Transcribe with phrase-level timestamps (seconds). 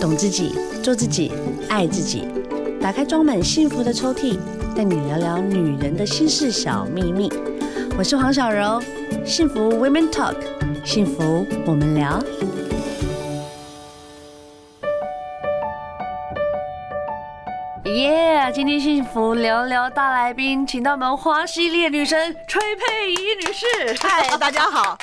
[0.00, 1.30] 懂自己，做自己，
[1.68, 2.26] 爱自己。
[2.80, 4.38] 打开装满幸福的抽屉，
[4.74, 7.30] 带你聊聊女人的心事小秘密。
[7.98, 8.80] 我是黄小柔，
[9.26, 10.36] 幸福 Women Talk，
[10.86, 12.18] 幸福我们聊。
[17.84, 23.66] 耶今天幸福聊聊大来宾，请到我们花系列女神崔佩仪女士。
[24.00, 24.96] 嗨，大家好。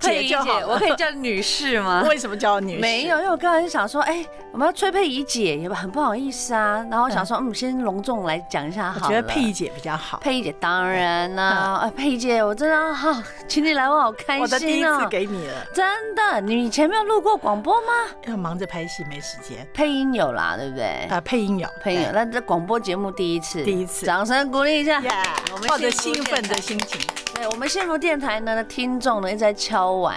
[0.00, 0.36] 佩仪姐，
[0.66, 2.04] 我可以叫女士吗？
[2.08, 2.80] 为什么叫女士？
[2.80, 6.84] 没有，因为我刚才想说，哎、欸，我们要崔佩仪姐也很不好意思啊。
[6.90, 9.06] 然后我想说，嗯，先隆重来讲一下好了。
[9.06, 10.18] 我觉得佩仪姐比较好。
[10.18, 14.42] 佩仪姐当然啦、啊，嗯、佩仪姐，我真的好，请你来，我好开心哦。
[14.42, 15.64] 我的第一次给你了。
[15.72, 17.92] 真的，你以前没有录过广播吗？
[18.26, 19.66] 要忙着拍戏，没时间。
[19.72, 21.06] 配音有啦，对不对？
[21.08, 22.12] 啊，配音有，配音有。
[22.12, 25.00] 那这广播节目第一次，第一次，掌声鼓励一下。
[25.00, 27.00] Yeah, 我们抱着兴奋的心情。
[27.34, 30.16] 对，我们幸福电台呢，听众呢一直在敲碗。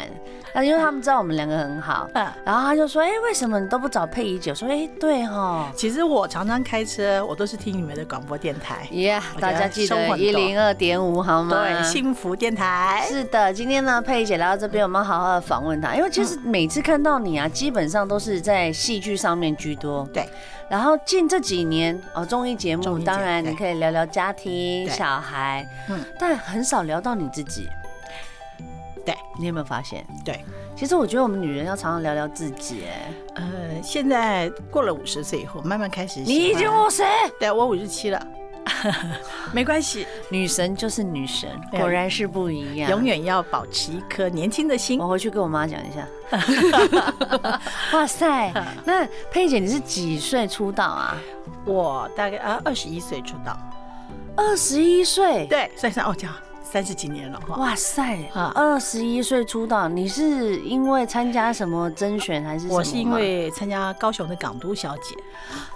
[0.56, 8.88] 那因为他们知道我们两个很好，嗯，然后他就说：“哎，为什么你都不找佩仪姐？”我说：“哎，对哈，其实我常常开车，我都是听你们的广播电台。
[8.92, 11.58] 耶，大家记得一零二点五好吗？
[11.60, 13.04] 对，幸福电台。
[13.10, 20.08] 是的，今天呢，佩仪姐来到这边，我们好好的访问她，因为其实每次看到你啊，基本上都是在戏剧上面居多。
[20.14, 20.30] 对，
[20.70, 27.68] 然后近这几年哦，综艺节目，当然你可以聊聊家庭、小孩，嗯，但很少聊到你自己。
[29.06, 30.06] 对，你有没有发现？
[30.24, 30.44] 对，
[30.76, 32.86] 其实我觉得我们女人要常常聊聊自己。
[32.86, 33.44] 哎，呃，
[33.84, 36.22] 现在过了五十岁以后，慢慢开始。
[36.22, 37.04] 你已经五十？
[37.40, 38.28] 对，我五十七了，
[39.52, 42.90] 没关系，女神就是女神，果然是不一样。
[42.90, 45.00] 永远要保持一颗年轻的心。
[45.00, 46.08] 我回去跟我妈讲一下。
[47.94, 48.52] 哇塞，
[48.86, 51.18] 那佩姐你是几岁出道啊？
[51.66, 53.58] 我大概啊二十一岁出道。
[54.36, 55.46] 二十一岁？
[55.48, 56.34] 对，算算哦，这样。
[56.74, 57.56] 三十几年了哈！
[57.58, 58.18] 哇塞，
[58.56, 62.68] 二十一岁出道，你是因为参加什么甄选还是？
[62.68, 65.16] 我是因为参加高雄的港都小姐。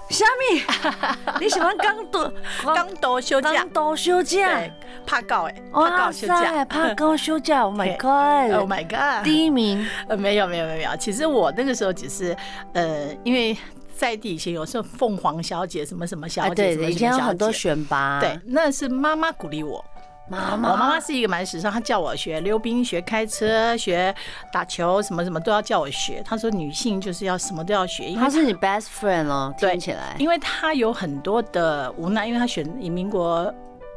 [0.09, 0.64] 虾米？
[1.40, 2.34] 你喜欢港都？
[2.73, 3.53] 港都休假？
[3.53, 4.59] 港都休假？
[5.06, 5.56] 怕高哎！
[5.74, 7.62] 哇塞，怕高休假！
[7.68, 9.24] Oh my god！Oh my god！
[9.24, 9.88] 第一名？
[10.09, 12.35] 呃，没有没有没有，其实我那个时候只是
[12.74, 13.56] 呃，因为
[13.96, 18.19] 在地以前有时候凤凰小姐什么什么小姐，对，以前有很多选拔。
[18.19, 19.85] 对，那是妈妈鼓励我。
[20.30, 24.14] 妈妈，我妈妈是一个蛮时尚，她叫我学溜冰、学开车、学
[24.52, 26.22] 打球，什么什么都要叫我学。
[26.26, 30.16] 她说女性就是要什么都要学，因为她是你 best friend 哦，听起来。
[30.20, 33.54] 因为她有很多的无奈，因为她选以民国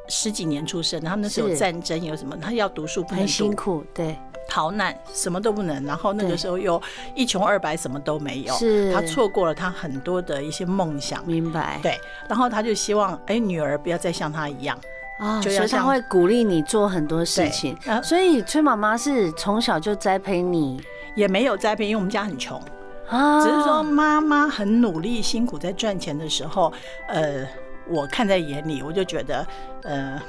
[0.09, 4.17] 十几年出生，他们那时候有战争，有什么，她要读书不能读，很辛苦，对，
[4.49, 6.81] 逃难什么都不能，然后那个时候又
[7.17, 11.81] 一穷二白，什么都没有，是她错过了她很多的一些梦想，明白？
[11.83, 11.99] 对，
[12.29, 14.79] 然后她就希望，哎，女儿不要再像她一样。
[15.21, 17.77] 啊，所以他会鼓励你做很多事情。
[18.03, 20.83] 所以崔妈妈是从小就栽培你，
[21.15, 22.61] 也没有栽培，因为我们家很穷
[23.09, 23.45] 啊。
[23.45, 26.73] 只是说妈妈很努力辛苦在赚钱的时候，
[27.07, 27.47] 呃，
[27.87, 29.47] 我看在眼里，我就觉得，
[29.83, 30.21] 呃，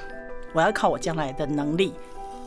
[0.51, 1.93] 我要靠我将来的能力。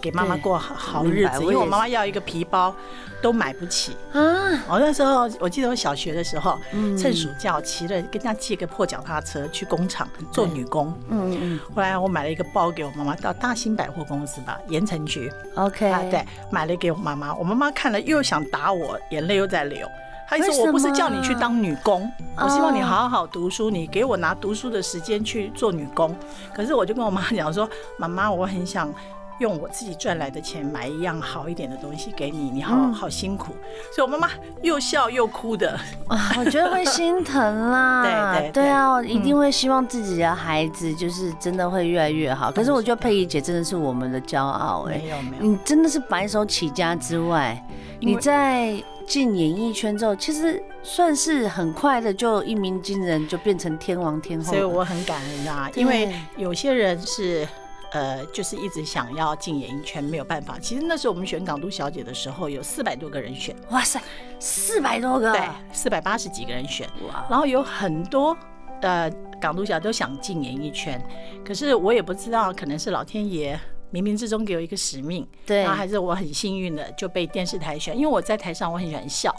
[0.05, 2.75] 给妈妈过好好日子，因为我妈妈要一个皮包
[3.23, 4.21] 都买不起啊！
[4.69, 6.59] 我那时候我记得我小学的时候，
[6.99, 10.93] 趁暑假骑了跟人家借个破脚踏车去工厂做女工。
[11.09, 11.61] 嗯嗯。
[11.75, 15.33] 后来我买了一个包给我妈妈，到大兴百货公司吧，盐城区。
[15.55, 15.91] OK。
[16.11, 17.35] 对，买了给我妈妈。
[17.35, 19.89] 我妈妈看了又想打我，眼泪又在流。
[20.29, 26.15] 她说：“我不是叫你去当女工，我希望你好好读书，你给我拿读书的时间去做女工。”
[26.55, 27.67] 可是我就跟我妈讲说
[27.97, 28.93] ：“妈妈，我很想。”
[29.39, 34.31] 用我自己赚来的钱买一样好一点的东西给你，你好好辛苦，嗯、所以我妈妈
[34.63, 38.03] 又笑又哭的啊，我觉得会心疼啦。
[38.39, 42.51] 对对对啊，一定会希望自己的孩子就是真的会越来越好。
[42.51, 47.61] 嗯、可是我觉得佩仪姐真的是我们的骄傲哎、欸，没有没有，你真的是白手起家之外，
[48.01, 54.45] 你在进演艺圈之后，其实算是很快的就一鸣惊人，就变成天王天后。
[54.45, 57.47] 所以我很感恩啊，因为有些人是。
[57.95, 60.59] 呃，就是一直想要进演艺圈，没有办法。
[60.59, 63.55] 其实那时候我们选港都小姐的时候，有四百多个人选。
[63.71, 64.03] 哇塞，
[64.41, 65.41] 四百多个，对，
[65.73, 66.89] 四百八十几个人选。
[67.09, 68.37] 哇，然后有很多
[68.83, 69.09] 呃
[69.41, 71.01] 港都小姐都想进演艺圈，
[71.47, 73.57] 可是我也不知道，可能是老天爷
[73.93, 79.31] 冥冥之中给我一个使命，对，然后还是我很幸运的就被电视台选，因为我在台上我很喜欢笑，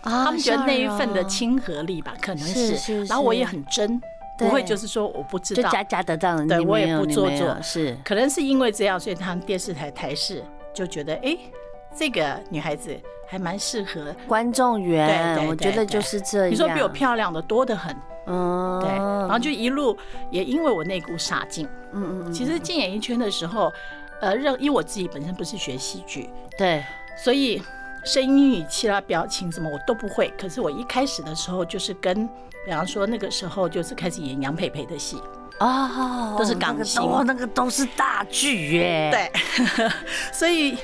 [0.00, 4.00] 啊，他们觉得那一份的亲和力吧，可能是，是是是，然后我也很真。
[4.38, 7.96] 不会，就是说我不知道，就假假的这样，对我也不做作，是。
[8.04, 10.42] 可能是因为这样，所以他们电视台台视
[10.74, 11.36] 就觉得，哎，
[11.94, 12.94] 这个女孩子
[13.26, 14.14] 还蛮适合。
[14.28, 15.46] 观众缘。
[15.46, 16.50] 我觉得就是这样。
[16.50, 17.96] 你说比我漂亮的多得很，
[18.26, 19.96] 嗯，对，然后就一路
[20.30, 23.72] 也因为我那股傻劲，嗯嗯，其实进演艺圈的时候，
[24.20, 26.28] 呃，让因为我自己本身不是学戏剧，
[26.58, 26.84] 对，
[27.16, 27.62] 所以
[28.06, 30.32] 声音语气啦、表情什么我都不会。
[30.40, 32.26] 可是我一开始的时候就是跟，
[32.64, 35.20] 比方说那个时候就是开始演杨培培的戏
[35.58, 39.10] 哦，都是港星，哦，那个都是大剧耶。
[39.10, 39.32] 对，
[40.32, 40.78] 所以。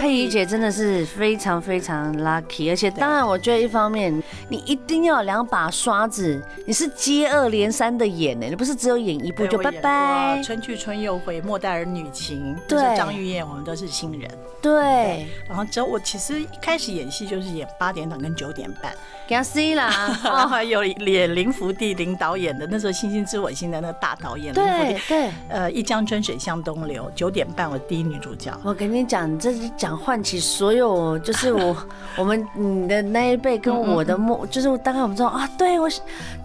[0.00, 10.42] 佩仪姐真的是非常非常 lucky，而且当然，我觉得一方面你一定要有两把刷子，你是接二连三的演呢，你不是只有演一部就拜拜。
[10.42, 14.30] 春去春又回，莫代尔女情，对，张玉燕，我们都是新人。
[14.62, 18.90] 对，然后之后我其实一开始演戏就是演八点档跟九点半，
[19.28, 19.90] 给他 C 啦，
[20.48, 28.50] 还有演林福地林导演的那时候《星星知我心》的那个大导演，对对，呃，一江春水向东流，九点半我第一女主角。
[28.64, 29.70] 我跟你讲，这是。
[29.76, 31.76] 讲唤起所有，就是我
[32.16, 35.88] 我们你的那一辈跟我的梦，就是大概我们知道啊，对我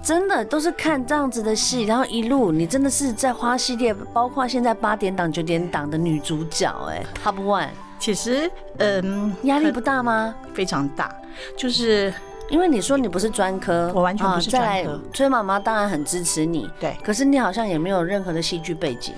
[0.04, 7.70] 真的都是看这样子的戏，然后一路你真的是在花系列，包括现在八点档、九点档的女主角，哎， Top One。
[8.00, 10.34] 其实，嗯，压力不大吗？
[10.54, 11.14] 非常大，
[11.58, 12.14] 就是
[12.50, 14.98] 因为你说你不是专科，我完全不是专科。
[15.14, 19.14] 崔妈妈当然很支持你，对，可是你好像也没有任何的戏剧背景。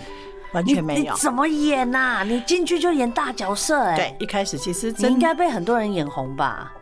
[0.54, 2.24] 完全没有，你怎么演呐、啊？
[2.24, 3.98] 你进去就演大角色哎、欸。
[3.98, 6.74] 对，一开始其实你应该被很多人眼红吧？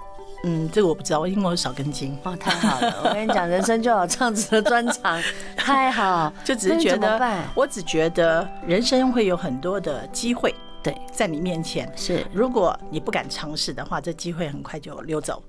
[0.43, 2.17] 嗯，这个我不知道，因为我少根筋。
[2.23, 3.01] 哦，太好了！
[3.03, 5.21] 我跟你讲，人生就有这样子的专长，
[5.57, 6.31] 太好。
[6.45, 12.25] 就只是觉得，我只觉得人生会有很多的机会，对，在你面前是。
[12.31, 15.43] 如果你不敢尝试的话，这机会很快就溜走。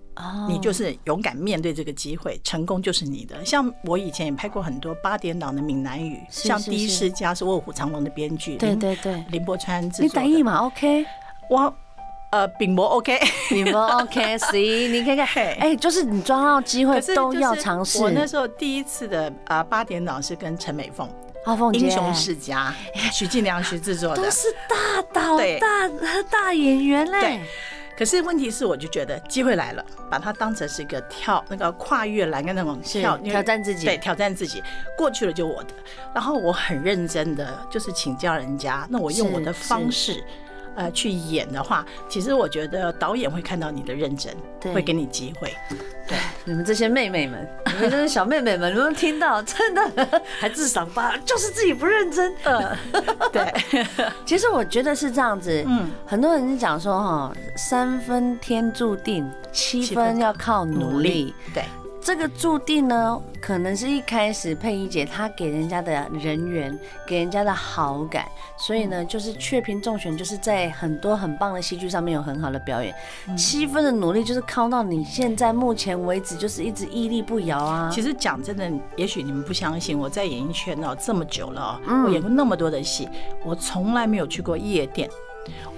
[0.48, 3.44] 你就是勇敢面对这个机会，成功就是你的。
[3.44, 10.02] 像我以前也拍过很多八点档的闽南语，像《第一世家》是卧虎藏龙的编剧，对对对，林伯川制作。
[10.02, 11.04] 你等一嘛？OK，
[11.48, 11.74] 我
[12.32, 13.18] 呃，并不 OK，
[13.50, 18.00] 并不 OK，所以你看看，哎，就是你抓到机会都要尝试。
[18.02, 21.08] 我那时候第一次的啊八点档是跟陈美凤，
[21.44, 22.72] 阿凤姐，英雄世家，
[23.12, 25.88] 许晋良徐制作的，都是大导大
[26.30, 27.40] 大演员嘞。
[28.00, 34.62] 可是问题是，我就觉得机会来了，把它当成是一个跳那个跨越栏杆那种跳挑战自己，对，挑战自己，
[34.96, 35.74] 过去了就我的。
[36.14, 40.24] 然后我很认真的就是请教人家，那我用我的方式。
[40.76, 45.54] 呃，去演的话，其实我觉得导演会看到你的认真，对，会给你机会。
[46.06, 52.34] 对，你们这些妹妹们，你们这些小妹妹们，你们听到真的 还自赏吧，就是自己不认真。
[52.44, 52.76] 呃，
[53.32, 53.52] 对，
[54.26, 55.62] 其实我觉得是这样子。
[55.66, 61.34] 嗯，很多人讲说哈，三分天注定，七分要靠努力。
[61.54, 61.62] 对。
[62.02, 66.76] 这个注定呢，可能是一开始佩仪姐她给人家的人缘，
[67.06, 68.26] 给人家的好感，
[68.56, 72.94] 所以呢，就是雀屏中选，就是在很多很棒的戏剧上面有很好的表演。
[73.36, 77.90] 七分的努力就是靠到你现在目前为止就是一直屹立不摇啊。
[77.92, 83.08] 其实讲真的，也许你们不相信，我在演艺圈哦这么久了哦，我演过那么多的戏，
[83.44, 85.08] 我从来没有去过夜店。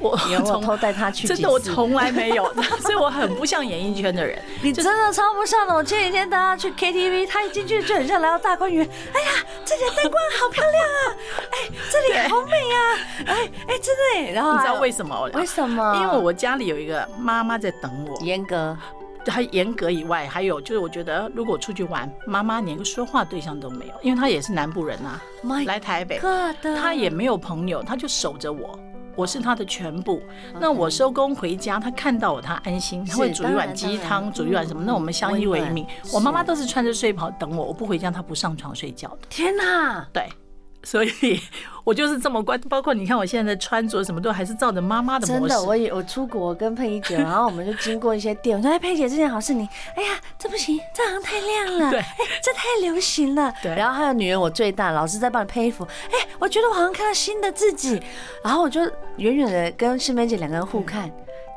[0.00, 4.36] 我从偷带他去，真的我从来没有， 所以我很不像演艺圈的人。
[4.60, 5.72] 你真的超不像的。
[5.74, 8.84] 我前几天带他去 KTV，他一进去就很像来到大观园。
[9.12, 9.28] 哎呀，
[9.64, 11.16] 这里灯光好漂亮啊！
[11.52, 12.78] 哎，这里好美啊！
[13.26, 14.32] 哎哎，真的。
[14.32, 15.30] 然后你知道为什么？
[15.34, 15.96] 为什么？
[16.02, 18.20] 因为我家里有一个妈妈在等我。
[18.22, 18.76] 严格，
[19.24, 25.20] 他严格以外，还有就是我觉得，如果出去玩，妈妈连个说话对象都没有，因为她也是南部人啊，
[25.64, 26.20] 来台北，
[26.80, 28.76] 她也没有朋友，她就守着我。
[29.14, 30.22] 我是他的全部。
[30.60, 34.82] 那我收工回家，他看到我，他安心，他会煮一碗鸡汤，煮一碗什么？
[34.84, 35.86] 那我们相依为命。
[36.12, 39.18] 我妈妈都是穿着睡袍等我，我不回家，她不上床睡觉的。
[39.28, 40.06] 天哪！
[40.12, 40.28] 对。
[40.84, 41.40] 所以，
[41.84, 42.58] 我就是这么乖。
[42.68, 45.40] 包括你看，我现在的穿着什么都还是照着妈妈的模式。
[45.40, 51.90] 真的，我也我出国跟佩仪姐，然后我们就经过一些店，我说：“哎，佩姐，这件好是你。”哎呀，这不行，这好像太亮了。
[51.90, 52.06] 对，哎，
[52.42, 53.52] 这太流行了。
[53.62, 53.74] 对。
[53.74, 55.84] 然后还有女人，我最大，老师在帮你配衣服。
[55.84, 58.02] 哎，我觉得我好像看到新的自己。
[58.42, 58.80] 然后我就
[59.16, 61.10] 远远的跟诗梅姐两个人互看。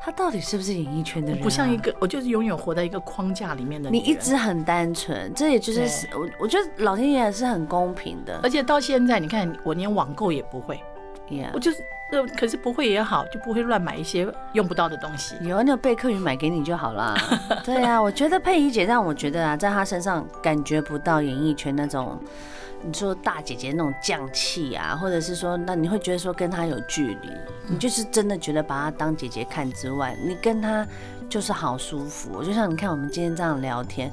[0.06, 1.42] 他到底是不是演艺圈的人？
[1.42, 3.90] 不像一个，我就是永远活在一个框架里面的。
[3.90, 5.80] 你一直很单纯，这也就是
[6.14, 8.38] 我，我觉得老天爷是很公平的。
[8.40, 10.80] 而且到现在，你看我连网购也不会，
[11.52, 11.84] 我就是，
[12.38, 15.34] 可是不会也好，就不会乱买一些用不到的东西。
[15.40, 17.16] 有那个备课语买给你就好了。
[17.66, 22.16] 对啊，我觉得佩仪姐让我觉得啊，在她身上感觉不到演艺圈那种。
[22.82, 27.30] 你说大姐姐那种犟气啊，或者是说，那你会觉得说跟她有距离，
[27.68, 30.86] 你就是真的觉得把她当姐姐看之外，你跟她
[31.28, 32.42] 就是好舒服。
[32.44, 34.10] 就像你看我们今天这样聊天。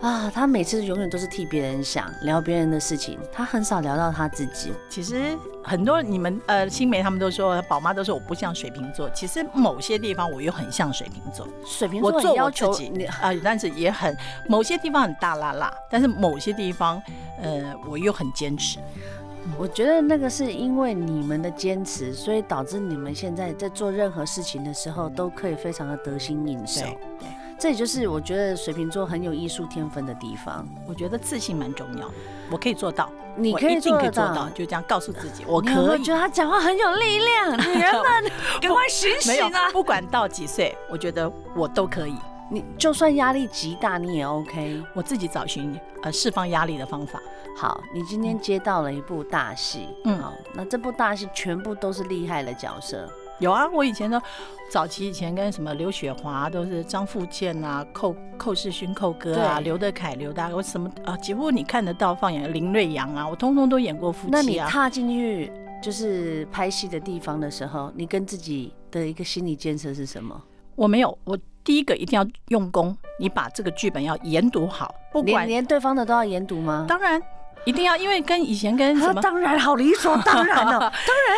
[0.00, 4.72] 啊，他每次永远都是替别人想，聊别人的事情，他很少聊到他自己。
[4.88, 9.10] 其实很多你们呃，新梅他们都说，宝妈都说我不像水瓶座。
[9.10, 11.46] 其实某些地方我又很像水瓶座。
[11.66, 14.16] 水瓶座我要求你啊、呃，但是也很
[14.48, 17.00] 某些地方很大剌剌，但是某些地方
[17.42, 18.78] 呃，我又很坚持。
[19.58, 26.82] 我觉得那个是因为你们的坚持，所以导致你们现在在做任何事情的时候都可以非常的得心应手。
[26.82, 27.28] 对，对，
[27.60, 30.66] 这也就是我觉得水瓶座很有艺术天分的地方。
[30.88, 32.10] 我觉得自信蛮重要，
[32.50, 35.74] 我可以做到，你可以做到，做到就这样告诉自己，我可以。
[35.76, 39.70] 我觉得他讲话很有力量，女人们赶快醒醒啊！
[39.72, 42.14] 不管到几岁，我觉得我都可以。
[42.50, 44.82] 你就算压力极大，你也 OK。
[44.94, 47.20] 我自己找寻呃释放压力的方法。
[47.56, 53.06] 好，你今天接到了一部大戏，嗯，好，那这部大戏全部都是厉害的角色。
[53.40, 54.22] 有啊，我以前呢
[54.70, 64.36] 早期以前跟什么刘雪华都是张富健啊，寇寇世勋寇哥啊，刘德凯刘大，我什么啊，几乎你看得到放眼林瑞阳啊，我通通都演过夫妻啊。
[64.36, 65.50] 那你踏进去
[65.82, 70.40] 就是拍戏的地方的时候，你跟自己的一个心理建设是什么？
[70.76, 71.36] 我没有，我。
[71.62, 76.86] 第一个一定要用功，你把这个剧本要研读好，不管连，连对方的都要研读吗？
[76.88, 77.20] 当然，
[77.66, 79.20] 一定要，因为跟以前跟什么？
[79.20, 80.90] 当然，好理所当然了， 当然。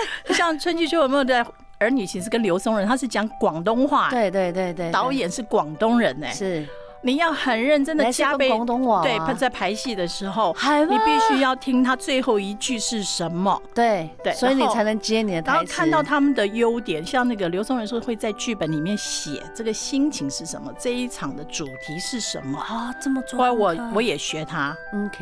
[0.39, 1.45] 像春季秋有没有在
[1.83, 6.67] 儿女情是跟刘松仁，他是讲广东话，对对对对，导演是广东人呢，是。
[7.05, 10.57] 你要很认真的加倍，对，在排戏的时候，
[10.89, 15.53] 你必须要听他最后一句是什么，对对，所以你才能接你的台词。
[15.53, 22.57] 然后看到他们的优点，像那个刘松仁说会在剧本里面写这个心情是什么，这一场的主题是什么。
[22.61, 22.95] 啊？
[23.03, 24.73] 这么做，后来我我也学他，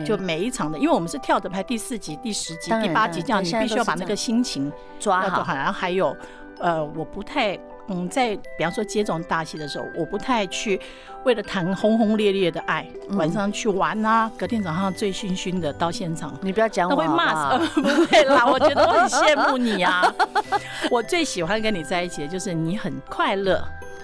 [0.05, 5.55] 就每一场的，因为我们是跳着拍第四集、第十集、第八集这样，你必须要把那个心情抓好。
[5.55, 6.15] 然后还有，
[6.61, 7.59] 呃，我不太。
[7.93, 10.81] 嗯，在比方说接这种大戏的时候，我不太去
[11.25, 12.87] 为了谈轰轰烈烈的爱，
[13.17, 16.33] 晚上去玩啊，隔天早上醉醺醺的到现场。
[16.41, 17.81] 你不要讲我，那会骂死。
[17.81, 20.05] 不会啦，我觉得我很羡慕你啊。
[20.89, 23.61] 我最喜欢跟你在一起的就是你很快乐。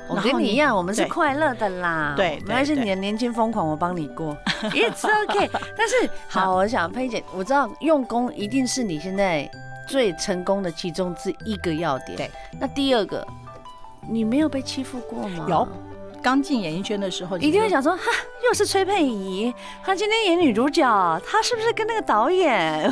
[0.08, 2.14] 我跟你一样，我们是快乐的啦。
[2.16, 5.48] 对，没关系，你的年轻疯狂我帮你过，It's OK。
[5.78, 9.48] 但是好，我想佩姐，我知道用功一定是你现在
[9.86, 12.16] 最成功的其中之一个要点。
[12.16, 13.26] 对，那第二个。
[14.08, 15.46] 你没有被欺负过吗？
[15.48, 15.66] 有，
[16.22, 18.02] 刚进演艺圈的时候，一定会想说，哈，
[18.46, 19.52] 又是崔佩仪，
[19.84, 22.88] 她今天演女主角，她是不是跟那个导演？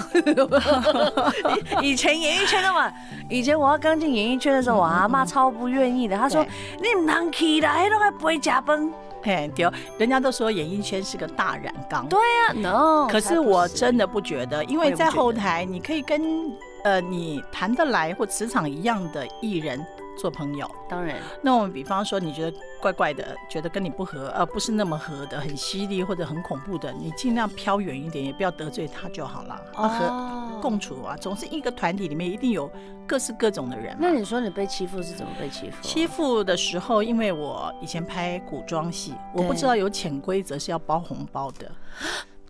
[1.81, 2.93] 以前演艺圈的嘛，
[3.31, 6.45] 以前我要刚进演艺圈的时候，我阿妈超不愿意的，她说
[6.81, 8.93] 你唔能去啦，还都还不会加班。
[9.23, 12.09] 嘿，对，人家都说演艺圈是个大染缸。
[12.09, 13.07] 对呀，no。
[13.09, 16.51] 可是我真的不觉得，因为在后台你可以跟
[16.85, 19.85] 呃你谈得来或磁场一样的艺人。
[20.17, 21.17] 做朋友，当然。
[21.43, 29.61] 那我们比方说，你觉得怪怪的，觉得跟你不合，呃不是那么合的，很犀利或者很恐怖的，你尽量飘远一点，也不要得罪他就好了。
[29.75, 29.89] 哦。
[29.89, 32.71] 和共处啊，总是一个团体里面一定有
[33.09, 33.97] 各式各种的人。
[33.99, 35.83] 那你说你被欺负是怎么被欺负？
[35.83, 41.69] 欺负的时候，因为我以前拍古装戏，我不知道有潜规则是要包红包的。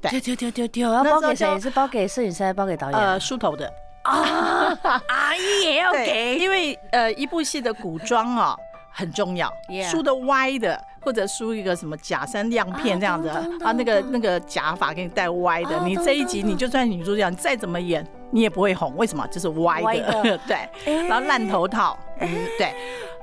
[0.02, 1.58] 对对对对对，要包给谁？
[1.58, 3.00] 是包给摄影师还是包给导演？
[3.00, 3.72] 呃，梳头的。
[4.04, 8.56] 啊， 阿姨也要给，因为呃，一部戏的古装哦
[8.90, 9.52] 很重要，
[9.90, 19.26] 梳的歪的，或者梳一个什么假山亮片这样子啊，那个那个假发给你戴歪的，你这一集你就算女主角，你再怎么演，你也不会红，为什么？
[19.28, 22.72] 就是歪的， 对，然后烂头套，嗯，对，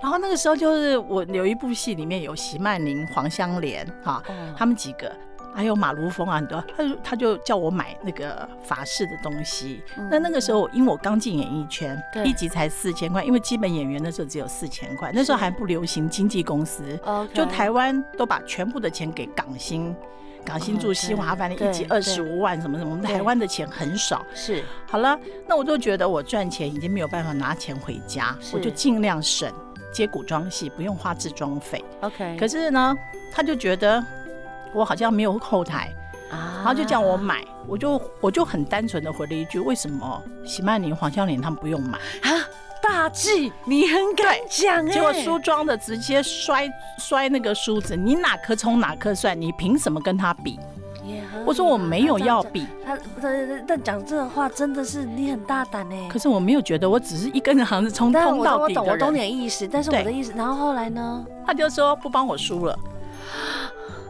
[0.01, 4.21] 然后那个时候就是我有一部戏里面有席曼宁、黄香莲哈，
[4.57, 5.09] 他们几个。
[5.53, 9.81] 还有马如风啊，很多，他就他就叫我买那个法式的东西。
[9.97, 16.99] 嗯、那那个时候，因为我刚进演艺圈，一集才四千块，因为基本演员那时候只有四千块，那时候还不流行经纪公司，
[17.33, 19.95] 就台湾都把全部的钱给港星，
[20.45, 24.25] 港星住西华饭店，一集二十五万什么什么，我们台湾的钱很少。
[24.33, 29.51] 是，好了，那我就觉得我赚钱已经没有办法拿钱回家，我就尽量省
[29.93, 31.83] 接古装戏，不用花置装费。
[31.99, 32.95] OK，可是呢，
[33.31, 34.03] 他就觉得。
[34.73, 35.93] 我好像没有后台，
[36.29, 42.31] 然后就叫我买，我就我就很单纯的回了一句：为什么喜曼宁、黄香莲他们不用买啊？
[42.81, 44.91] 大忌，你很敢讲哎！
[44.91, 49.39] 结果梳妆的直接摔摔那个梳子，你哪颗葱哪颗蒜？
[49.39, 50.59] 你凭什么跟他比？
[51.45, 52.65] 我说我没有要比。
[52.85, 56.07] 他但但讲这个话真的是你很大胆哎！
[56.09, 58.83] 可是我没有觉得，我只是一根肠子从通到底的人。
[58.83, 61.25] 我懂，我懂点意思，但是我的意思，然后后来呢？
[61.45, 62.77] 他就说不帮我梳了。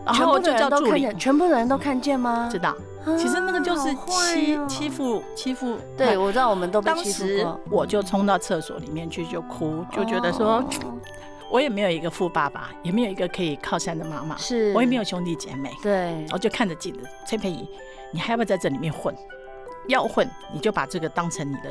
[0.05, 2.49] 然后就叫助理，全部的人都看见吗？
[2.51, 2.75] 知道，
[3.17, 5.77] 其实那个就是欺欺负欺负。
[5.95, 7.43] 对，我知道我们都被欺负过。
[7.43, 10.63] 当时我就冲到厕所里面去就哭，就觉得说，
[11.51, 15.71] 我也没有一个富爸爸，也没有一个可以靠山的妈妈，是我也没有兄弟姐妹。
[15.83, 17.69] 对，我就看着镜子，崔佩仪，
[18.11, 19.15] 你还要不要在这里面混？
[19.87, 21.69] 要混，你就把这个当成你的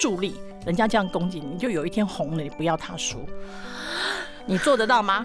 [0.00, 3.18] 助力，人家这样攻击你，你就有一天红了，你不要他输，
[4.46, 5.24] 你做得到吗？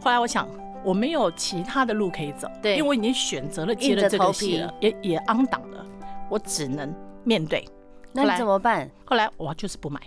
[0.00, 0.48] 后来我想。
[0.84, 5.84] 我没有其他的路可以走，对，因为我已经选择了接了这个戏了，也也 on 档了，
[6.28, 7.66] 我只能面对。
[8.12, 8.88] 那你怎么办？
[9.04, 10.00] 后来我就是不买。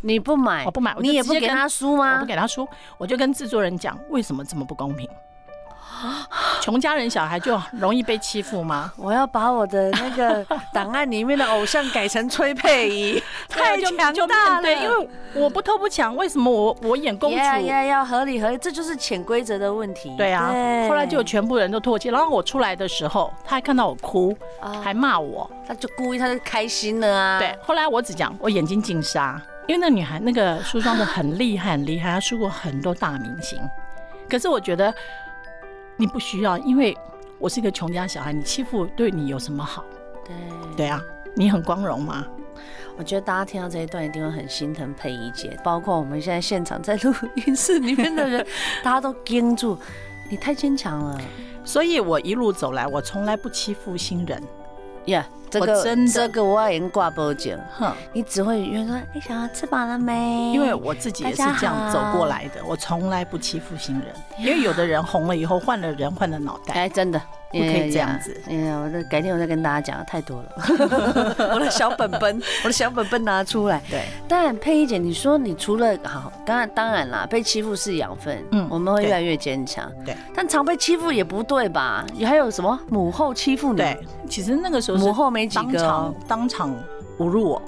[0.00, 2.16] 你不买，我不买，你也不给他输吗？
[2.16, 2.66] 我不给他输，
[2.98, 5.08] 我就跟制作人讲，为什么这么不公平？
[6.60, 8.92] 穷家人小孩就容易被欺负吗？
[8.96, 13.96] 我要把我的那个 档案里面的偶像改成崔佩仪， 太强
[14.26, 14.62] 大了。
[14.62, 17.36] 对，因为我不偷不抢，为什么我我演公主？
[17.36, 20.14] 要要要合理合理，这就是潜规则的问题。
[20.16, 20.48] 对啊，
[20.88, 24.36] 后来就全部人都唾弃，然后我出来的时候，他还看到我哭，
[24.82, 27.38] 还骂我，他就故意，他就开心了啊。
[27.38, 33.58] 对，后来我只讲我眼睛进沙，因为那女孩那个梳妆的很厉害很厉害，她梳过很多大明星，
[34.30, 34.94] 可是我觉得。
[35.96, 36.96] 你不需要，因为
[37.38, 39.84] 我是一个穷家小孩，你欺负对你有什么好？
[40.24, 40.34] 对
[40.76, 41.00] 对啊，
[41.34, 42.26] 你很光荣吗？
[42.96, 47.12] 我觉得大家听到这一段一定会很心疼佩仪姐，包括我们现在现场在录
[47.46, 48.46] 音室里面的人，
[48.84, 49.76] 大家都盯住，
[50.30, 51.20] 你太坚强了。
[51.64, 54.42] 所以我一路走来，我从来不欺负新人。
[55.06, 55.43] 呀、yeah。
[55.60, 57.56] 这个真的，这个我已经挂不紧。
[57.78, 60.52] 哼，你只会约说，哎，小孩吃饱了没？
[60.52, 64.14] 因为我自己也是这样走过来的，我从来不欺负新人。
[64.38, 66.74] 因为有的人红了以后换了人，换了脑袋。
[66.74, 67.20] 哎，真的。
[67.54, 68.38] 不可以这样子。
[68.48, 70.48] 哎呀，我这改天我再跟大家讲，太多了。
[71.54, 73.80] 我的小本本， 我的小本本拿出来。
[73.88, 74.02] 对。
[74.28, 79.90] 但佩仪姐，你说你除了好，当然当然啦，被欺负是养分，嗯，我们会越来越坚强。
[80.04, 80.16] 对。
[80.34, 82.04] 但常被欺负也不对吧？
[82.12, 83.78] 你还有什么母后欺负你？
[83.78, 83.98] 对。
[84.28, 86.76] 其实那个时候母后没几个，当场当场
[87.18, 87.62] 侮辱我。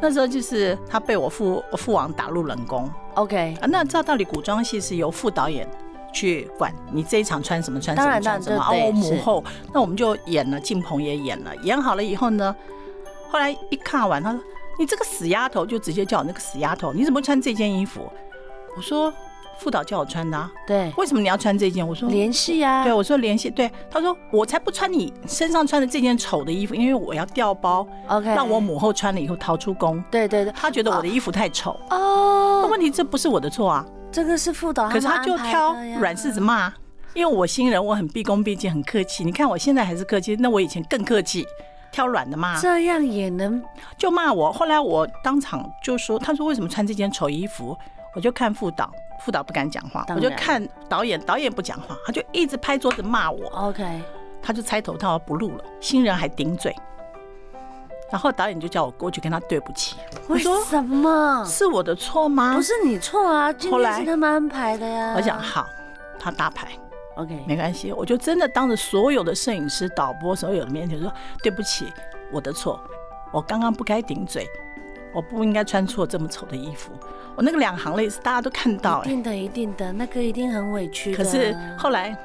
[0.00, 2.88] 那时候就是他被我父父王打入冷宫。
[3.14, 3.56] OK。
[3.60, 5.66] 啊，那照道理古装戏是由副导演。
[6.14, 8.70] 去管你这一场穿什么穿什么穿什么啊！
[8.70, 12.54] 我母后，那我们就演了，敬鹏也演了，演好了以后呢，
[13.30, 14.40] 后来一看完，他说
[14.78, 18.00] ：“你这个死丫头！”就直接叫我那个死丫头，你怎么穿这件衣服？
[18.76, 19.12] 我说
[19.58, 21.86] ：“副导叫我穿的。”对，为什么你要穿这件？
[21.86, 32.60] 我说：“联系啊。”对，我说：“联系。”对，他说：“我才不穿你身上穿的这件丑的衣服，因为我要调包，OK，让我母后穿了以后逃出宫。”对对对，他觉得我的衣服太丑哦。
[32.62, 33.84] 那问题这不是我的错啊。
[34.14, 36.72] 这个是副导，可是他就挑软柿子骂，
[37.14, 39.24] 因为我新人，我很毕恭毕敬，很客气。
[39.24, 41.44] 你看我现在还是客气，那我以前更客气，
[41.90, 42.56] 挑软的骂。
[42.60, 43.60] 这样也能
[43.98, 44.52] 就骂我？
[44.52, 47.76] 后来我当场就说，他说为什么穿这件丑衣服？
[48.14, 48.88] 我就看副导，
[49.24, 53.48] 副导不敢讲话，我就看导演，导演不讲话，他就一直拍桌子骂我。
[53.50, 54.00] OK，
[54.40, 56.72] 他就猜头套不录了，新人还顶嘴。
[58.14, 59.96] 然后导演就叫我过去跟他对不起。
[60.28, 61.44] 为什么？
[61.44, 62.54] 是我的错吗？
[62.54, 65.14] 不是你错啊，今天是他们安排的呀。
[65.16, 65.66] 我想好，
[66.16, 66.68] 他大牌
[67.16, 67.90] ，OK，没关系。
[67.90, 71.92] 我就真的当着所有的摄影师、导播、所有的面前说对不起，
[72.30, 72.80] 我的错，
[73.32, 74.46] 我刚刚不该顶嘴，
[75.12, 76.92] 我不应该穿错这么丑的衣服。
[77.34, 81.12] 我那个两行泪是大家都看到，一定的，一定的，那个一定很委屈。
[81.16, 82.16] 可是后来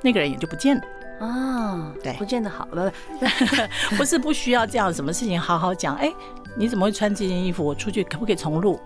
[0.00, 0.82] 那个人也就不见了。
[1.20, 5.94] 哦，对，不见得好，不不， 不是不需要这样，什么事情好好讲。
[5.96, 6.12] 哎，
[6.56, 7.64] 你怎么会穿这件衣服？
[7.64, 8.80] 我出去可不可以重录？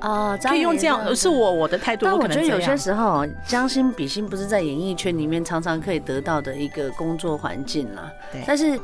[0.00, 2.06] 哦，可以用这样，是我我的态度。
[2.06, 8.10] 但我觉得有些时候，将心比心不是在演艺圈里面常常可以得到的一个工作环境啦。
[8.32, 8.78] 对，但是。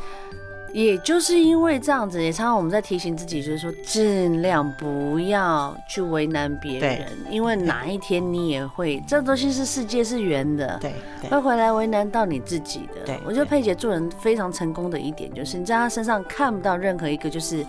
[0.76, 10.92] 也就是因为这样子，也常常我们在提醒自己，就是说尽量不要去为难别人，因为哪一天你也会，这东西是世界是圆的，对，
[11.30, 13.06] 会回来为难到你自己的。
[13.06, 17.64] 对，我觉得佩姐做人非常成功的一点，就是你在她身上看不到任何一个，就是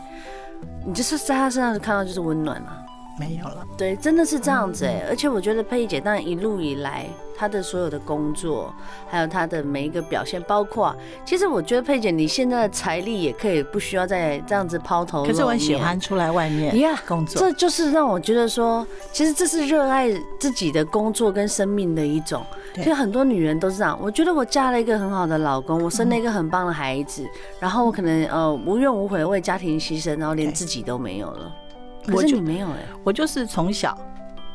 [0.85, 2.83] 你就是在她身上看到就是温暖啊。
[3.19, 8.73] 没有了，对，真的是这样子哎，而且我觉得佩仪姐当然一路以来她的所有的工作，
[9.07, 22.45] 还有她的每一个表现，包括其实我觉得佩仪姐你现在的财力也可以不需要再这样子抛头露面，可是我很喜欢出来外面呀工作，这就是让我觉得说，其实这是热爱自己的工作跟生命的一种。
[22.75, 27.27] 其实很多女人都是这样，我觉得我嫁了一个很好的老公，我生了一个很棒的孩子，
[27.59, 31.51] 然后我可能呃无怨无悔为家庭牺牲，然后连自己都没有了。
[32.07, 33.97] 可是你没有哎，我就是从小，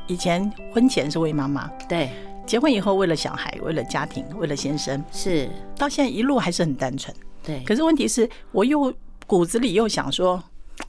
[0.06, 2.10] 以前婚前是为妈妈，对，
[2.46, 7.62] 结婚以后为了小孩，为了家庭，为了先生，是，到现在一路还是很单纯，对。
[7.64, 8.92] 可是问题是，我又
[9.26, 10.42] 骨子里又想说。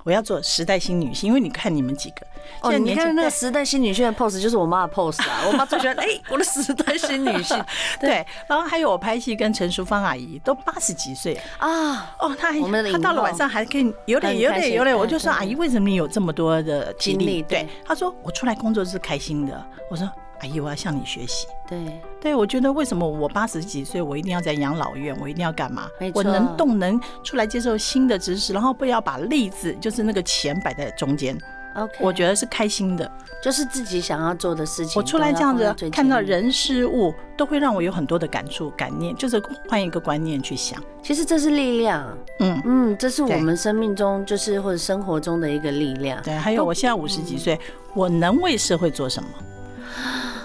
[0.04, 2.26] 我要做时代新女性，因为你看你们几个，
[2.62, 7.64] 哦，你看那个时代新女性的 pose 就是我妈的 pose 啊，我妈最喜欢哎，我的时代新女性，
[8.00, 12.60] 对，然后还有我拍戏跟陈淑芳阿姨都八十几岁啊，哦，她还
[12.92, 17.42] 她到了晚上还可以有点有点有点，我就说阿姨为什么你有这么多的精力？
[17.44, 20.10] 对，她说我出来工作是开心的，我说。
[20.40, 21.48] 阿姨，我要向你学习。
[21.68, 25.88] 对，对我觉得为什么我八十几岁，我一定要在养老院，我一定要干嘛？
[26.14, 31.38] 我能动能出来接受新的知识，然后不要把利字，就是那个钱摆在中间。
[31.76, 35.02] OK，我觉得是开心的，就是自己想要做的事情。
[35.02, 40.80] 我出来这样子看到人事物，都会让我有很多的感触、感念，就是换一个观念去想。
[41.02, 46.22] 其实这是力量，嗯嗯，这是我们生命中就是或者生活中的一个力量。
[46.22, 47.60] 对，还有我现在五十几岁，
[47.96, 49.30] 我能为社会做什么？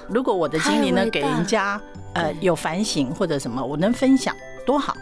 [0.08, 1.80] 如果我的经历呢给人家
[2.14, 4.34] 呃有反省或者什么，我能分享
[4.66, 4.96] 多好。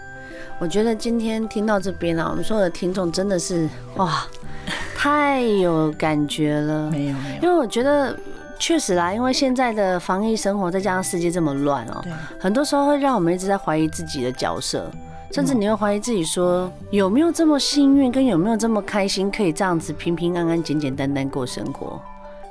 [0.58, 4.26] 我觉得今天听到这边啊，我们所有的听众真的是哇，
[4.96, 6.90] 太有感觉了。
[6.90, 8.18] 没有没有，因为我觉得
[8.58, 12.02] 确实啦，因为现在的防疫生活，再加上世界这么乱哦，
[12.40, 14.90] 很多时候会让我们一直在怀疑自己的角色，
[15.30, 22.00] 甚至你会怀疑自己说有没有这么幸运，跟有没有这么开心，可以这样子平平安安、简简单单过生活。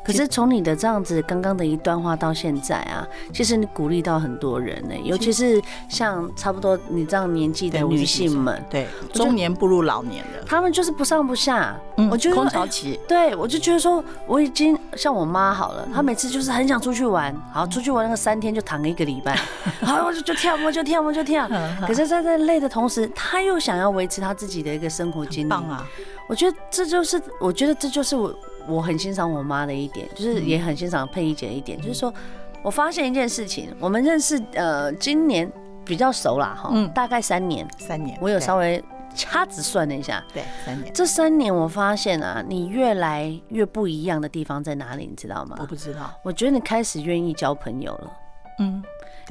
[0.05, 11.75] 可是从你的这样子刚刚的一段话到现在啊，其实你鼓励到很多人呢，尤其是像差不多你这样年纪的女性们，对，中年步入老年了，他们就是不上不下。
[11.97, 19.35] 嗯，我觉得空巢期，对，我就觉得说我已经像我妈好了，她每次就是很想出去玩，好出去玩那个三天就躺一个礼拜，
[19.81, 21.49] 好我就就跳我就跳我就跳。
[21.87, 25.49] 可是在在累的同时，她又想要维持她自己的一个生活经历。
[25.49, 25.83] 棒啊！
[26.27, 28.33] 我觉得这就是，我觉得这就是我。
[28.67, 32.13] 我很欣赏我妈的一点，就是也很欣赏佩仪姐的一点，就是说，
[32.61, 35.51] 我发现一件事情，我们认识呃，今年
[35.85, 38.83] 比较熟啦哈，嗯，大概三年，三年，我有稍微
[39.15, 45.57] 掐指算了一下，对，三年，这三年我发现啊，你越来越不一样的地方在哪里，你知道吗？
[45.59, 48.13] 我不知道，我觉得你开始愿意交朋友了，
[48.59, 48.83] 嗯，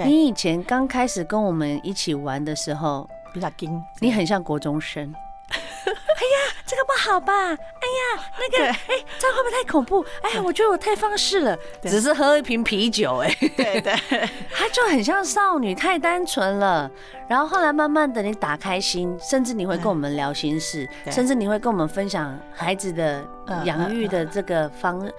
[0.05, 5.13] 你以前刚开始跟我们一起玩的时候，比较惊，你很像国中生。
[5.85, 7.33] 哎呀，这个不好吧？
[7.33, 10.05] 哎呀， 那个，哎，这样会不会太恐怖？
[10.23, 13.93] 哎呀，我觉得我太放肆了，只是喝一瓶啤酒，哎，对对，
[14.53, 16.91] 他就很像少女，太单纯了。
[17.29, 23.25] 然后后来慢慢的，你打开心，甚至你会跟我们聊心事，甚至你会跟我们分享孩子的
[23.65, 24.99] 养育的这个方。
[25.01, 25.11] 对，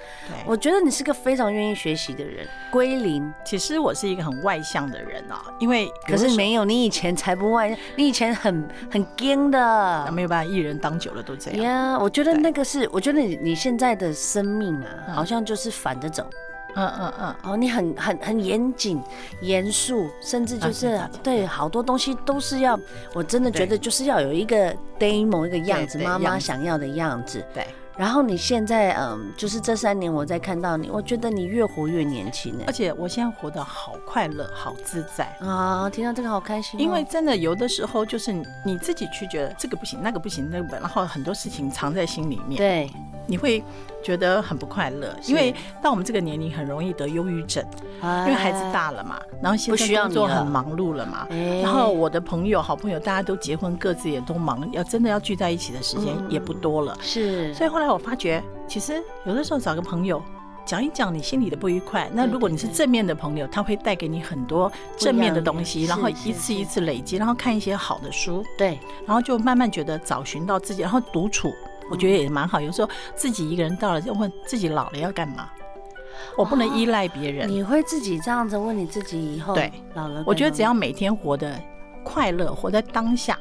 [0.46, 2.48] 我觉得你是个非常愿意学习的人。
[2.72, 11.62] 归零，其实我是一个很外向的人啊，因为可是没有，你以前才不外向，你以前很很硬的，没有办法，艺人当久了都这样。
[11.62, 16.28] 呀，我觉得那个是，我觉得你你现在的生命啊，好像就是反着走。
[16.78, 19.02] 嗯嗯嗯，哦，你很很很严谨、
[19.40, 22.78] 严肃，甚至就是对好多东西都是要，
[23.14, 27.42] 我真的觉得就是要有一个 demo 一个样子，妈妈想要的样子。
[27.54, 27.66] 对。
[27.98, 35.26] 然后你现在，嗯，就是这三年我在看到你，我觉得你越活越年轻，而且我现在活得好快乐、好自在。
[35.40, 35.90] 啊！
[35.90, 38.34] 听到这个好开心，因为真的有的时候就是
[38.66, 42.92] 你自己去觉得这个不行，那个不行，那个，然后很多事情藏在心里面，对，
[43.28, 43.64] 你会
[44.06, 47.66] 觉得很不快乐，因为到我们这个年龄很容易得忧郁症，
[48.04, 51.28] 因为孩子大了嘛，然后现在工作很忙碌了嘛，
[51.64, 57.86] 然后我的朋友、好朋友大家都结婚，各自也都忙，要真的要聚在一起的时间也不多了，是，所以后来。
[57.96, 60.22] 我发觉，其实有的时候找个朋友
[60.66, 71.54] 讲一讲你心里的不愉快，那如果你是正面的朋友，他会带给你很多正面的东西，然后一次一次累积，然后看一些好的书，对，然后就慢慢觉得找寻到自己，然后独处，
[71.90, 72.60] 我觉得也蛮好。
[72.60, 75.50] 有时候自己一个人到了，就问自己老了要干嘛？
[76.38, 77.48] 我不能依赖别人。
[77.48, 80.24] 你会自己这样子问你自己以后对老了？
[80.26, 81.60] 我觉得只要每天活得
[82.04, 83.38] 快乐，活在当下，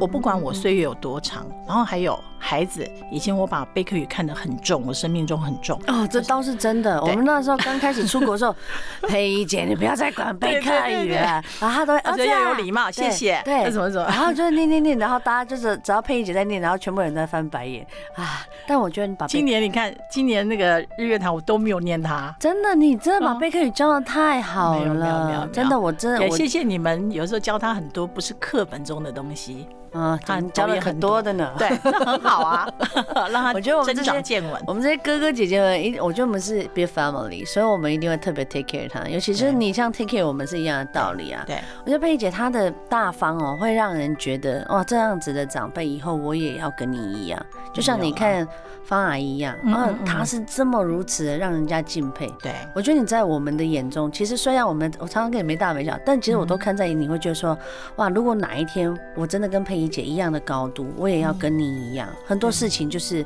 [0.00, 2.18] 我不管我岁月有多长，然后还有。
[2.46, 5.80] 孩子，以前我把贝克语看得很重，我生命中很重。
[5.86, 7.00] 哦，这倒是真的。
[7.00, 8.54] 我们那时候刚开始出国的时候，
[9.08, 11.42] 佩仪姐，你不要再管贝克语了。
[11.58, 13.40] 然后他都会，而且要有礼貌，谢谢。
[13.46, 14.06] 对，怎么怎么。
[14.08, 18.44] 然后就念念念，然后大家就是只要佩仪姐在念，然后全部人都在翻白眼啊。
[18.66, 22.36] 但我觉得你把今年你看，今年那个日月潭我都没有念他。
[22.38, 25.48] 真的，你真的把贝克语教的太好了。
[25.50, 26.30] 真的，我真的。
[26.36, 29.66] 谢谢你们，有时候教他很多不是课本中的东西。
[29.94, 31.50] 嗯，他教了很多的呢。
[31.56, 31.68] 对，
[32.04, 32.68] 很好啊。
[33.30, 39.08] 让他我觉得我们增长见闻，我们这些哥哥姐姐们，一我觉得我们是 big family，所以我们一定会特别 take care 他。
[39.08, 41.44] 尤其是你像 take care 我们是一样的道理啊。
[41.46, 48.46] 对，我觉得佩仪姐她的大方哦，会让人觉得哇，这样子的长辈以后我也要跟你一样，就像你看
[48.84, 52.32] 方阿姨一样，嗯，她是这么如此的让人家敬佩。
[52.42, 57.56] 对，我觉得你在我们的眼中，其实虽然我们我常常跟你没大没小，但其实我都看在眼里，会觉得说
[57.96, 63.04] 哇，如果哪一天我真的跟佩仪姐一样的高度，我也要跟你一样，很多事情就是。
[63.04, 63.24] 是，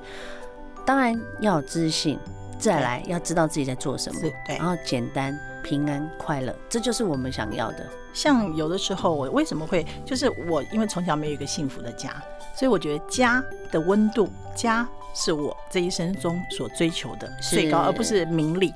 [0.84, 2.18] 当然要有自信，
[2.58, 7.86] 再来要知道自己在做什么，对，然后简单、平安、快乐，这就是我们想要的。
[8.12, 12.10] 像有的时候，我为什么会，就是我因为从小没有一个幸福的家，
[12.56, 13.40] 所以我觉得家
[13.70, 18.74] 的温度，家是我这一生中所追求的最高，而不是名利。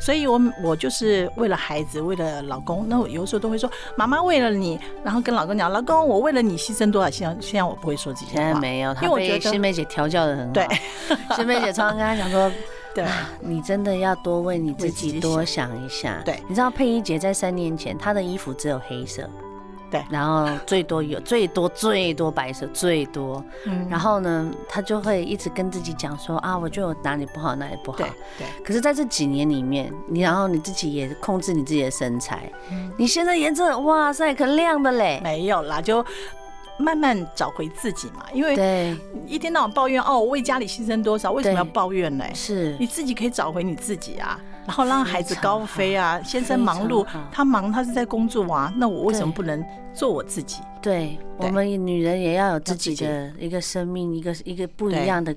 [0.00, 7.10] 所以我我就是为了孩子，为了老公，那我有时候都会说，妈妈为了你，然后跟老公讲，老公我为了你牺牲多少？
[7.10, 10.52] 现在现在我不会说这些话，现在没有，因为我觉得欣湄姐调教的很好。
[10.52, 10.66] 对，
[11.36, 12.50] 欣妹姐常常跟他讲说，
[12.94, 13.04] 对，
[13.40, 16.20] 你真的要多为你自己多想一下。
[16.24, 19.28] 对，你知道佩仪姐在三年前，她的衣服只有黑色。
[19.90, 27.98] 对，然后最多有 最多最多白色最多，嗯，然后呢，他就会一直跟自己讲说啊，我觉得我哪里不好，哪里不好。
[27.98, 28.46] 对，对。
[28.64, 36.04] 可是在这几年里面，你然后你自己也控制你自己的身材，嗯，你现在颜色哇塞可亮的嘞，没有啦，就
[36.76, 38.24] 慢慢找回自己嘛。
[38.32, 42.24] 因为对，一天到晚抱怨哦，我为家里牺牲多少，为什么要抱怨呢？
[42.34, 44.40] 是，你自己可以找回你自己啊。
[44.66, 50.60] 然后让孩子高飞啊，先生忙碌，他忙，他是在工作啊，那我为什么不能做我自己？
[50.80, 55.34] 对，我们女人也要有自己的一个生命，一个一个不一样的。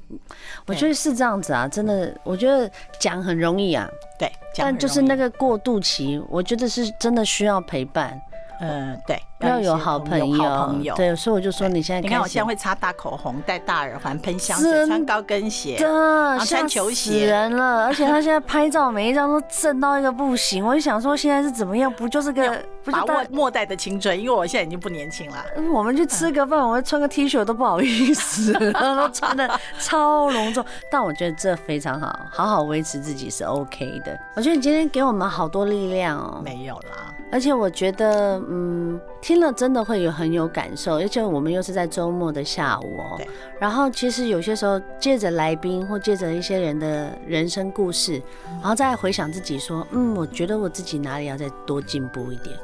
[0.66, 3.88] 我觉得是这样子啊，真的，我觉得讲很容易啊，
[4.20, 8.20] 对，但就是那个过渡期，我觉得是真的需要陪伴。
[8.60, 9.22] 嗯，对。
[9.42, 17.86] 要有好朋友，朋友对，所以我就说你现在，你看我现在会擦大口红，戴大耳环，喷香水，穿高跟鞋，穿球鞋，人了。
[17.86, 21.94] 而且他现在拍照每一张都正到一个不行，我就想说现在是怎么样？
[21.94, 24.20] 不就是个把握末代的青春？
[24.20, 25.46] 因为我现在已经不年轻了。
[25.72, 30.66] 我们去吃个饭，我会穿个 T 恤都不好意思，然后都穿的超隆重。
[30.92, 34.18] 但我觉得这非常好，好好维持自己是 OK 的。
[34.36, 36.42] 我觉得你今天给我们好多力量哦。
[36.44, 39.00] 没有啦，而且我觉得，嗯。
[39.20, 43.20] 听了真的会有很有感受，而且我们又是在周末的下午哦。
[43.60, 48.22] 然后其实有些时候借着来宾或借着一些人的人生故事，
[48.62, 52.56] 然后再回想自己说，嗯，我觉得我自己哪里要再多进步一点，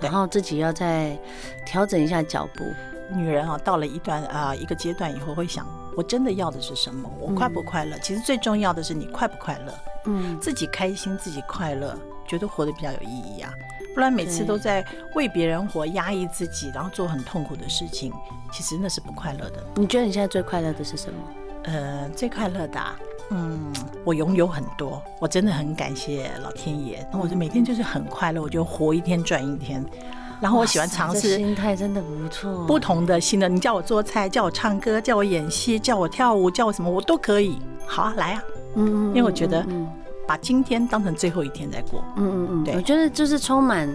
[0.00, 1.18] 然后自己要再
[1.64, 2.64] 调整一下脚步。
[3.14, 5.64] 女人啊，到了一段啊一个阶段以后，会想，
[5.96, 7.08] 我真的要的是什么？
[7.18, 7.96] 我快不快乐？
[8.02, 9.72] 其实最重要的是你快不快乐。
[10.04, 11.96] 嗯，自己开心，自己快乐，
[12.26, 13.50] 觉得活得比较有意义啊。
[13.98, 14.84] 不然每次都在
[15.14, 18.12] 为别人活，压抑自己，然后做很痛苦的事情，
[18.52, 19.56] 其实那是不快乐的。
[19.74, 21.18] 你觉得你现在最快乐的是什么？
[21.64, 22.80] 呃，最快乐的，
[23.30, 23.72] 嗯，
[24.04, 27.04] 我拥有很多，我真的很感谢老天爷。
[27.12, 29.84] 那我就每天就是很快乐，我就活一天赚一天。
[30.40, 32.64] 然后我喜欢尝试，心态真的不错。
[32.66, 37.58] 不同的新的，你叫我做菜，叫我唱歌，叫我演戏，叫我跳舞，叫我什么，我都可以。
[37.84, 38.42] 好啊，来啊，
[38.76, 39.66] 嗯，因为我觉得。
[40.28, 43.88] 把今天当成最后一天在过，嗯嗯嗯，对，我觉得就是充满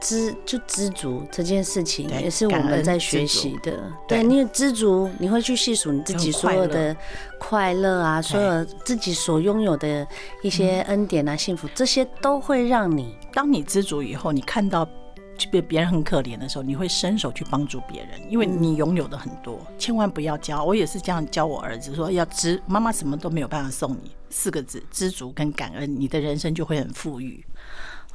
[0.00, 3.78] 知就知足这件事情，也是我们在学习的。
[4.08, 6.96] 对，你有知足，你会去细数你自己所有的
[7.38, 10.06] 快乐啊，所有自己所拥有的
[10.42, 14.88] 一些恩典啊、幸福，这些都会让你，当你知足以后，你看到。
[15.50, 20.64] 别别人很可怜的时候，你会伸手去帮助别人，因为你拥有的很多，千万不要教。
[20.64, 27.44] 我也是这样教我儿子，说要知妈妈什么都没有办法送你，四个字：知足跟感恩，你的人生就会很富裕。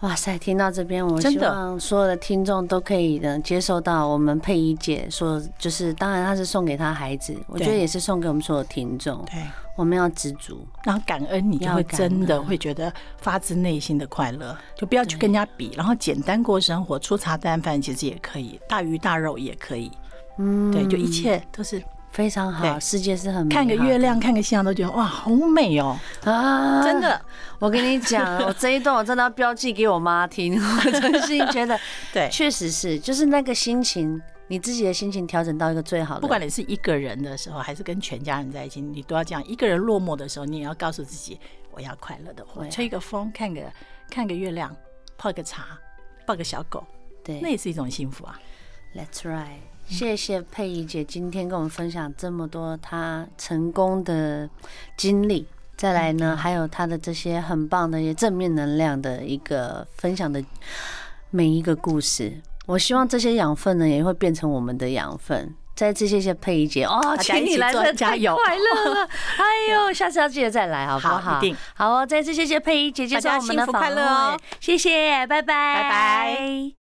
[0.01, 0.37] 哇塞！
[0.37, 9.25] 听到这边，我希望所有的听众都可以能接受到我们佩仪姐说，就是当然她是送给她孩子，我觉得也是送给我们所有听众。
[9.25, 9.41] 对，
[9.75, 19.91] 我们要知足，然后感恩，你就会真的会觉得发自内心的快乐，就不要去跟人家比，然后简单过生活，粗茶淡饭其实也可以，大鱼大肉也可以。
[20.37, 21.81] 嗯，对，就一切都是。
[22.11, 23.53] 非常好，世界是很美。
[23.53, 25.95] 看个月亮，看个夕阳都觉得哇，好美哦！
[26.23, 27.21] 啊，真的，
[27.59, 30.57] 我跟你讲， 我这一段我真的要标记给我妈听。
[30.59, 31.79] 我真心觉得，
[32.11, 36.21] 对，确实是，就是那个心情，你自己的心情调整到一个最好的。
[36.21, 39.47] 不管你是一个人的时候，还是跟全家人在一起，你都要这样。
[39.47, 41.39] 一个人落寞的时候，你也要告诉自己，
[41.71, 43.61] 我要快乐的活，吹个风，看个
[44.09, 44.75] 看个月亮，
[45.17, 45.77] 泡个茶，
[46.25, 46.83] 抱个小狗，
[47.23, 48.39] 对，那也是一种幸福啊。
[48.95, 49.59] That's right。
[49.89, 54.49] 谢谢佩仪姐今天跟我们分享这么多她成功的
[54.95, 55.45] 经历，
[55.75, 60.43] 再来呢，还有她的这些很棒的、一些正面能量的一个分享的
[61.29, 62.41] 每一个故事。
[62.65, 65.55] 我希望这些养分呢，也会变成我们的养分。
[65.73, 69.07] 再次谢谢佩仪姐哦，请你来这加油，快乐了！
[69.37, 71.19] 哎呦，下次要记得再来，好不好？
[71.19, 71.55] 好，一定。
[71.75, 76.77] 好哦，再次谢谢佩仪姐接受我们的访问，谢谢，拜拜，拜拜。